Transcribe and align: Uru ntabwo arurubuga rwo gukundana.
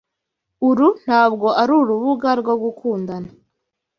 Uru 0.69 0.87
ntabwo 1.01 1.47
arurubuga 1.61 2.29
rwo 2.39 2.53
gukundana. 2.63 3.29